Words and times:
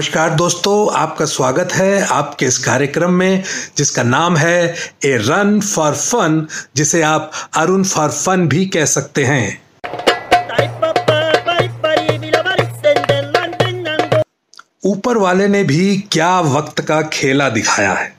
नमस्कार 0.00 0.30
दोस्तों, 0.30 0.94
आपका 0.94 1.24
स्वागत 1.24 1.72
है 1.72 2.06
आपके 2.06 2.46
इस 2.46 2.58
कार्यक्रम 2.58 3.10
में, 3.10 3.42
जिसका 3.76 4.02
नाम 4.02 4.36
है 4.36 4.74
ए 5.04 5.16
रन 5.16 5.60
फॉर 5.60 5.92
फन, 5.92 6.46
जिसे 6.76 7.02
आप 7.02 7.32
अरुण 7.56 7.84
फॉर 7.84 8.08
फन 8.08 8.48
भी 8.48 8.66
कह 8.66 8.84
सकते 8.84 9.24
हैं। 9.24 9.62
ऊपर 14.84 15.16
वाले 15.16 15.48
ने 15.48 15.64
भी 15.64 16.08
क्या 16.12 16.40
वक्त 16.40 16.80
का 16.80 17.02
खेला 17.02 17.48
दिखाया 17.48 17.92
है। 17.92 18.12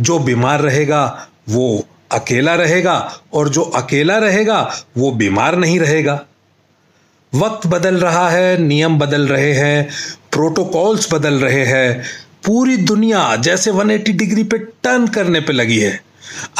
जो 0.00 0.18
बीमार 0.18 0.60
रहेगा, 0.60 1.28
वो 1.48 1.86
अकेला 2.12 2.54
रहेगा, 2.54 3.18
और 3.32 3.48
जो 3.48 3.62
अकेला 3.62 4.18
रहेगा, 4.18 4.74
वो 4.96 5.10
बीमार 5.10 5.56
नहीं 5.56 5.80
रहेगा। 5.80 6.20
वक्त 7.34 7.66
बदल 7.66 7.96
रहा 7.96 8.30
है, 8.30 8.58
नियम 8.58 8.98
बदल 8.98 9.28
रहे 9.28 9.52
हैं 9.52 9.88
प्रोटोकॉल्स 10.34 11.12
बदल 11.12 11.34
रहे 11.34 11.64
हैं। 11.64 12.02
पूरी 12.46 12.76
दुनिया 12.76 13.34
जैसे 13.36 13.70
180 13.70 14.12
डिग्री 14.12 14.44
पे 14.44 14.58
टर्न 14.58 15.06
करने 15.08 15.40
पे 15.40 15.52
लगी 15.52 15.78
है। 15.78 16.00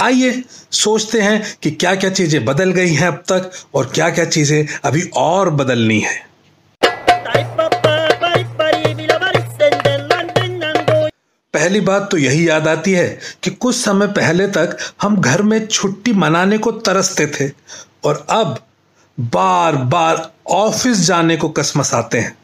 आइए 0.01 0.43
सोचते 0.73 1.21
हैं 1.21 1.43
कि 1.63 1.71
क्या 1.71 1.95
क्या 1.95 2.11
चीज़ें 2.11 2.45
बदल 2.45 2.71
गई 2.73 2.95
हैं 2.95 3.09
अब 3.09 3.23
तक 3.33 3.51
और 3.75 3.91
क्या 3.95 4.11
क्या 4.11 4.25
चीज़ें 4.25 4.67
अभी 4.85 5.03
और 5.17 5.51
बदलनी 5.51 5.99
है। 6.01 6.23
पहली 11.55 11.81
बात 11.81 12.09
तो 12.11 12.17
यही 12.17 12.49
याद 12.49 12.69
आती 12.69 12.93
है 12.93 13.07
कि 13.43 13.51
कुछ 13.51 13.77
समय 13.77 14.07
पहले 14.07 14.47
तक 14.49 14.77
हम 15.03 15.21
घर 15.21 15.43
में 15.43 15.67
छुट्टी 15.67 16.13
मनाने 16.13 16.59
को 16.59 16.73
तरसते 16.73 17.27
थे 17.27 17.49
और 18.05 18.27
अब 18.31 18.59
बार 19.21 19.77
बार 19.77 20.31
ऑफ़िस 20.51 21.01
जाने 21.01 21.37
को 21.37 21.49
कसमस 21.49 21.95
आते 21.95 22.19
हैं। 22.19 22.37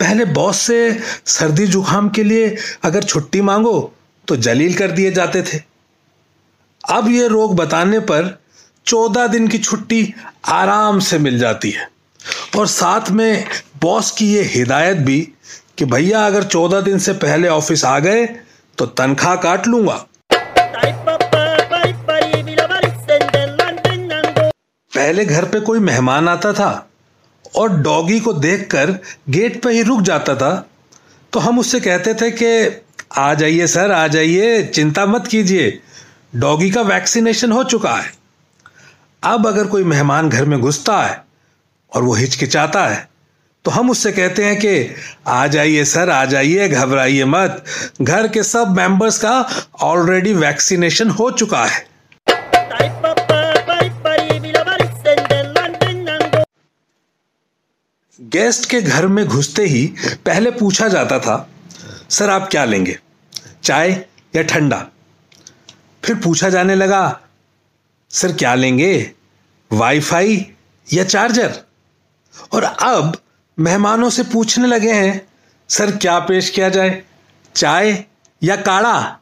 पहले 0.00 0.24
बॉस 0.24 0.56
से 0.56 0.98
सर्दी 1.26 1.66
जुकाम 1.66 2.08
के 2.08 2.22
लिए 2.24 2.56
अगर 2.84 3.02
छुट्टी 3.02 3.40
मांगो 3.40 3.92
तो 4.28 4.36
जलील 4.36 4.74
कर 4.74 4.90
दिए 4.90 5.10
जाते 5.10 5.42
थे। 5.42 5.58
अब 6.84 7.08
ये 7.08 7.28
रोग 7.28 7.54
बताने 7.56 7.98
पर 8.00 8.38
चौदह 8.86 9.26
दिन 9.26 9.48
की 9.48 9.58
छुट्टी 9.58 10.14
आराम 10.48 11.00
से 11.00 11.18
मिल 11.18 11.38
जाती 11.38 11.70
है। 11.70 11.88
और 12.58 12.66
साथ 12.66 13.10
में 13.10 13.44
बॉस 13.82 14.10
की 14.10 14.32
ये 14.32 14.42
हिदायत 14.44 14.96
भी 14.98 15.20
कि 15.78 15.84
भैया, 15.84 16.26
अगर 16.26 16.42
चौदह 16.44 16.80
दिन 16.80 16.98
से 16.98 17.12
पहले 17.14 17.48
ऑफ़िस 17.48 17.84
आ 17.84 17.98
गए 17.98 18.26
तो 18.78 18.86
तनख्वाह 18.86 19.36
काट 19.36 19.66
लूँगा। 19.66 20.04
पहले 24.92 25.24
घर 25.24 25.44
पे 25.44 25.60
कोई 25.60 25.78
मेहमान 25.80 26.28
आता 26.28 26.52
था 26.52 26.89
और 27.56 27.76
डॉगी 27.76 28.20
को 28.20 28.32
देखकर 28.32 28.98
गेट 29.28 29.62
पर 29.62 29.70
ही 29.70 29.82
रुक 29.82 30.00
जाता 30.00 30.34
था। 30.34 30.70
तो 31.32 31.40
हम 31.40 31.58
उससे 31.58 31.80
कहते 31.80 32.14
थे 32.14 32.30
कि, 32.30 32.82
आ 33.18 33.34
जाइए 33.34 33.66
सर, 33.66 33.92
आ 33.92 34.08
जाइए, 34.08 34.62
चिंता 34.62 35.06
मत 35.06 35.26
कीजिए, 35.26 35.80
डॉगी 36.36 36.70
का 36.70 36.82
वैक्सीनेशन 36.82 37.52
हो 37.52 37.64
चुका 37.64 37.94
है। 37.94 38.12
अब 39.22 39.46
अगर 39.46 39.66
कोई 39.66 39.84
मेहमान 39.84 40.28
घर 40.28 40.44
में 40.44 40.60
घुसता 40.60 41.02
है 41.02 41.24
और 41.94 42.02
वो 42.02 42.14
हिचकिचाता 42.14 42.86
है 42.86 43.10
तो 43.64 43.70
हम 43.70 43.90
उससे 43.90 44.12
कहते 44.12 44.44
हैं 44.44 44.56
कि, 44.58 44.94
आ 45.26 45.46
जाइए 45.46 45.84
सर, 45.84 46.10
आ 46.10 46.24
जाइए, 46.24 46.68
घबराइए 46.68 47.24
मत, 47.24 47.64
घर 48.02 48.28
के 48.28 48.42
सब 48.42 48.76
मेंबर्स 48.76 49.18
का 49.18 49.48
ऑलरेडी 49.80 50.32
वैक्सीनेशन 50.34 51.10
हो 51.10 51.30
चुका 51.30 51.64
है। 51.64 51.89
गेस्ट 58.32 58.70
के 58.70 58.82
घर 58.82 59.06
में 59.06 59.26
घुसते 59.26 59.64
ही 59.64 59.94
पहले 60.26 60.50
पूछा 60.50 60.88
जाता 60.88 61.18
था, 61.18 61.50
सर, 62.10 62.30
आप 62.30 62.48
क्या 62.50 62.64
लेंगे? 62.64 62.98
चाय 63.64 64.06
या 64.36 64.42
ठंडा? 64.42 64.88
फिर 66.04 66.16
पूछा 66.16 66.48
जाने 66.48 66.74
लगा, 66.74 67.20
सर, 68.10 68.32
क्या 68.32 68.54
लेंगे? 68.54 69.12
वाईफाई 69.72 70.52
या 70.92 71.04
चार्जर? 71.04 71.60
और 72.52 72.62
अब 72.62 73.18
मेहमानों 73.58 74.10
से 74.10 74.22
पूछने 74.22 74.66
लगे 74.66 74.92
हैं, 74.92 75.28
सर, 75.68 75.96
क्या 75.96 76.18
पेश 76.18 76.50
किया 76.50 76.68
जाए? 76.68 77.02
चाय 77.56 78.04
या 78.42 78.56
काढ़ा? 78.56 79.19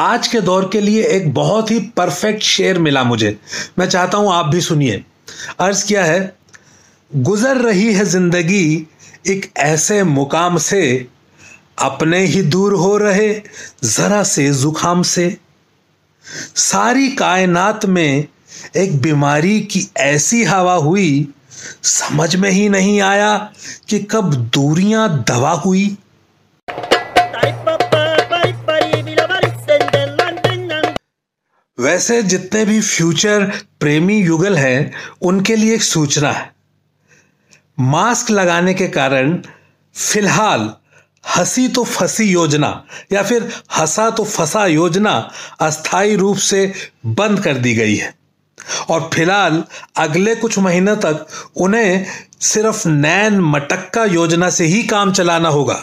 आज 0.00 0.26
के 0.28 0.40
दौर 0.40 0.68
के 0.72 0.80
लिए 0.80 1.02
एक 1.06 1.32
बहुत 1.34 1.70
ही 1.70 1.78
परफेक्ट 1.96 2.42
शेर 2.42 2.78
मिला 2.78 3.02
मुझे। 3.04 3.36
मैं 3.78 3.88
चाहता 3.88 4.18
हूँ 4.18 4.32
आप 4.32 4.46
भी 4.46 4.60
सुनिए। 4.60 5.04
अर्ज़ 5.60 5.84
किया 5.86 6.04
है, 6.04 6.36
गुजर 7.10 7.56
रही 7.56 7.92
है 7.94 8.04
ज़िंदगी 8.04 8.86
एक 9.26 9.50
ऐसे 9.56 10.02
मुकाम 10.04 10.56
से, 10.58 11.06
अपने 11.78 12.24
ही 12.24 12.42
दूर 12.42 12.74
हो 12.74 12.96
रहे 12.96 13.32
जरा 13.84 14.22
से 14.22 14.52
जुखाम 14.54 15.02
से। 15.02 15.36
सारी 16.56 17.08
कायनात 17.08 17.86
में 17.86 18.26
एक 18.76 19.00
बीमारी 19.02 19.60
की 19.62 19.88
ऐसी 19.96 20.42
हवा 20.44 20.74
हुई, 20.74 21.28
समझ 21.82 22.34
में 22.36 22.50
ही 22.50 22.68
नहीं 22.68 23.00
आया 23.00 23.36
कि 23.88 23.98
कब 24.10 24.34
दूरियाँ 24.54 25.08
दवा 25.28 25.52
हुई। 25.56 25.96
वैसे 31.80 32.22
जितने 32.22 32.64
भी 32.64 32.80
फ्यूचर 32.80 33.44
प्रेमी 33.80 34.16
युगल 34.20 34.56
हैं, 34.56 34.92
उनके 35.22 35.56
लिए 35.56 35.74
एक 35.74 35.82
सूचना 35.82 36.32
है। 36.32 36.50
मास्क 37.80 38.30
लगाने 38.30 38.74
के 38.74 38.88
कारण 38.88 39.36
फ़िलहाल 39.94 40.72
हँसी 41.36 41.68
तो 41.68 41.84
फंसी 41.84 42.24
योजना 42.24 42.68
या 43.12 43.22
फिर 43.22 43.48
हंसा 43.76 44.10
तो 44.10 44.24
फंसा 44.24 44.66
योजना 44.66 45.12
अस्थाई 45.60 46.16
रूप 46.16 46.36
से 46.36 46.72
बंद 47.06 47.40
कर 47.40 47.54
दी 47.54 47.74
गई 47.74 47.96
है। 47.96 48.14
और 48.90 49.10
फ़िलहाल 49.14 49.64
अगले 49.96 50.34
कुछ 50.34 50.58
महीनों 50.58 50.96
तक 50.96 51.26
उन्हें 51.56 52.06
सिर्फ़ 52.40 52.88
नैन 52.88 53.40
मटक्का 53.40 54.04
योजना 54.04 54.50
से 54.50 54.64
ही 54.64 54.82
काम 54.82 55.12
चलाना 55.12 55.48
होगा। 55.48 55.82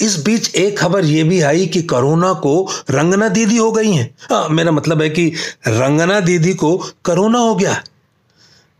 इस 0.00 0.24
बीच 0.24 0.54
एक 0.54 0.78
खबर 0.78 1.04
यह 1.04 1.24
भी 1.24 1.40
आई 1.40 1.66
कि 1.66 1.82
कोरोना 1.82 2.32
को 2.32 2.68
रंगना 2.90 3.28
दीदी 3.28 3.56
हो 3.56 3.72
गई 3.72 3.92
हैं। 3.92 4.34
आ, 4.34 4.48
मेरा 4.48 4.72
मतलब 4.72 5.02
है 5.02 5.10
कि 5.10 5.32
रंगना 5.68 6.20
दीदी 6.20 6.54
को 6.54 6.76
कोरोना 7.04 7.38
हो 7.38 7.54
गया। 7.54 7.72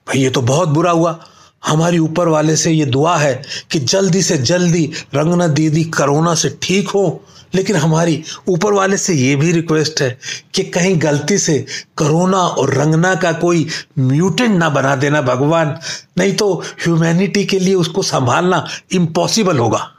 भाई 0.09 0.23
ये 0.23 0.31
तो 0.31 0.41
बहुत 0.41 0.69
बुरा 0.69 0.91
हुआ। 0.91 1.25
हमारी 1.67 1.99
ऊपर 1.99 2.29
वाले 2.29 2.57
से 2.57 2.71
ये 2.71 2.85
दुआ 2.87 3.17
है 3.17 3.43
कि 3.71 3.79
जल्दी 3.79 4.23
से 4.23 4.39
जल्दी 4.39 4.93
रंगना 5.15 5.47
दीदी 5.47 5.85
कोरोना 5.85 6.35
से 6.35 6.59
ठीक 6.63 6.89
हो। 6.89 7.25
लेकिन 7.55 7.77
हमारी 7.77 8.25
ऊपर 8.49 8.73
वाले 8.73 8.97
से 8.97 9.15
ये 9.15 9.37
भी 9.37 9.53
रिक्वेस्ट 9.53 10.03
है 10.03 10.19
कि 10.55 10.63
कहीं 10.63 11.03
गलती 11.03 11.39
से 11.39 11.67
कोरोना 11.97 12.39
और 12.39 12.75
रंगना 12.75 13.15
का 13.15 13.33
कोई 13.33 13.67
म्यूटेंट 13.99 14.59
ना 14.59 14.69
बना 14.69 14.97
देना 14.97 15.23
भगवान। 15.23 15.79
नहीं 16.19 16.33
तो 16.33 16.63
ह्यूमैनिटी 16.85 17.45
के 17.45 17.59
लिए 17.59 17.75
उसको 17.75 18.03
संभालना 18.03 18.67
इम्पॉसिबल 18.93 19.59
होगा। 19.59 19.91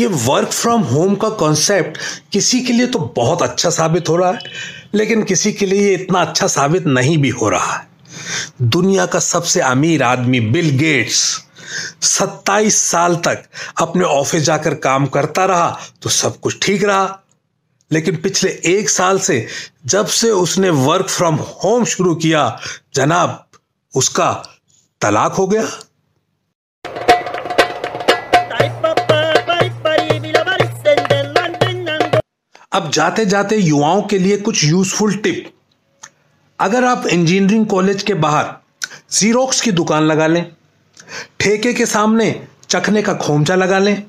ये 0.00 0.06
वर्क 0.06 0.48
फ्रॉम 0.48 0.82
होम 0.82 1.14
का 1.14 1.28
कॉन्सेप्ट 1.28 1.98
किसी 2.32 2.60
के 2.60 2.72
लिए 2.72 2.86
तो 2.86 2.98
बहुत 3.16 3.42
अच्छा 3.42 3.70
साबित 3.70 4.08
हो 4.08 4.16
रहा 4.16 4.30
है, 4.30 4.38
लेकिन 4.94 5.22
किसी 5.22 5.52
के 5.52 5.66
लिए 5.66 5.88
ये 5.88 5.94
इतना 5.94 6.20
अच्छा 6.20 6.46
साबित 6.46 6.86
नहीं 6.86 7.16
भी 7.18 7.28
हो 7.30 7.48
रहा 7.48 7.72
है। 7.72 7.88
दुनिया 8.62 9.06
का 9.06 9.18
सबसे 9.18 9.60
अमीर 9.60 10.02
आदमी 10.02 10.40
बिल 10.40 10.70
गेट्स 10.78 11.22
27 12.02 12.76
साल 12.82 13.16
तक 13.16 13.44
अपने 13.78 14.04
ऑफ़िस 14.04 14.42
जाकर 14.42 14.74
काम 14.74 15.06
करता 15.06 15.44
रहा 15.44 15.78
तो 16.02 16.10
सब 16.10 16.38
कुछ 16.40 16.58
ठीक 16.62 16.84
रहा। 16.84 17.18
लेकिन 17.90 18.16
पिछले 18.16 18.50
एक 18.66 18.90
साल 18.90 19.18
से 19.18 19.46
जब 19.86 20.06
से 20.06 20.30
उसने 20.30 20.70
वर्क 20.70 21.08
फ्रॉम 21.08 21.34
होम 21.34 21.84
शुरू 21.84 22.14
किया, 22.14 22.60
जनाब, 22.94 23.44
उसका 23.94 24.32
तलाक 25.00 25.32
हो 25.32 25.46
गया। 25.46 25.68
अब 32.72 32.90
जाते 32.90 33.24
जाते 33.26 33.56
युवाओं 33.56 34.02
के 34.02 34.18
लिए 34.18 34.36
कुछ 34.36 34.64
यूजफुल 34.64 35.14
टिप 35.14 35.50
अगर 36.58 36.84
आप 36.84 37.06
इंजीनियरिंग 37.06 37.66
कॉलेज 37.66 38.02
के 38.02 38.14
बाहर 38.14 38.52
जीरोक्स 39.12 39.60
की 39.60 39.72
दुकान 39.72 40.02
लगा 40.02 40.26
लें, 40.26 40.44
ठेके 41.40 41.72
के 41.74 41.86
सामने 41.86 42.28
चखने 42.68 43.02
का 43.02 43.14
खोमचा 43.14 43.54
लगा 43.54 43.78
लें, 43.78 44.02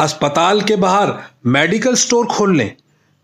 अस्पताल 0.00 0.60
के 0.60 0.76
बाहर 0.76 1.12
मेडिकल 1.46 1.94
स्टोर 1.94 2.26
खोल 2.26 2.56
लें 2.56 2.72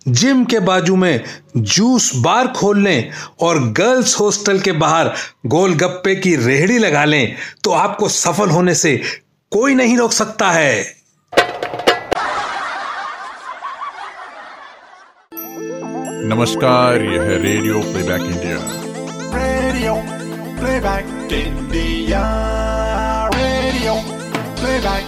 जिम 0.08 0.44
के 0.44 0.60
बाजू 0.60 0.96
में 0.96 1.24
जूस 1.56 2.10
बार 2.16 2.48
खोल 2.48 2.82
लें 2.82 3.10
और 3.40 3.58
गर्ल्स 3.72 4.18
हॉस्टल 4.20 4.60
के 4.60 4.72
बाहर 4.74 5.12
गोलगप्पे 5.46 6.14
की 6.16 6.34
रेहड़ी 6.36 6.78
लगा 6.78 7.04
लें 7.04 7.36
तो 7.64 7.70
आपको 7.72 8.08
सफल 8.08 8.50
होने 8.50 8.74
से 8.74 8.96
कोई 9.52 9.74
नहीं 9.74 9.96
रोक 9.98 10.12
सकता 10.12 10.50
है। 10.50 11.00
नमस्कार 16.28 17.02
यह 17.02 17.28
radio 17.42 17.80
playback 17.92 18.22
India 18.22 18.56
radio 19.34 19.94
playback 20.58 21.32
India 21.32 22.20
radio 23.34 23.94
playback 24.60 25.06